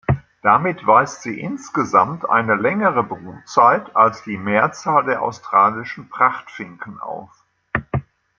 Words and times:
Damit 0.41 0.87
weist 0.87 1.21
sie 1.21 1.39
insgesamt 1.39 2.27
eine 2.27 2.55
längere 2.55 3.03
Brutzeit 3.03 3.95
als 3.95 4.23
die 4.23 4.35
Mehrzahl 4.39 5.03
der 5.05 5.21
australischen 5.21 6.09
Prachtfinken 6.09 6.99
auf. 6.99 7.29